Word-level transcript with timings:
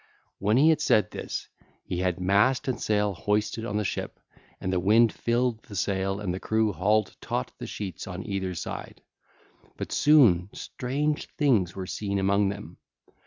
(ll. 0.39 0.47
32 0.47 0.47
54) 0.47 0.47
When 0.47 0.57
he 0.57 0.69
had 0.69 0.81
said 0.81 1.11
this, 1.11 1.47
he 1.83 1.97
had 1.99 2.19
mast 2.19 2.67
and 2.67 2.81
sail 2.81 3.13
hoisted 3.13 3.65
on 3.67 3.77
the 3.77 3.83
ship, 3.83 4.19
and 4.59 4.73
the 4.73 4.79
wind 4.79 5.13
filled 5.13 5.61
the 5.61 5.75
sail 5.75 6.19
and 6.19 6.33
the 6.33 6.39
crew 6.39 6.73
hauled 6.73 7.15
taut 7.21 7.51
the 7.59 7.67
sheets 7.67 8.07
on 8.07 8.25
either 8.25 8.55
side. 8.55 9.03
But 9.77 9.91
soon 9.91 10.49
strange 10.53 11.27
things 11.37 11.75
were 11.75 11.85
seen 11.85 12.17
among 12.17 12.49
them. 12.49 12.77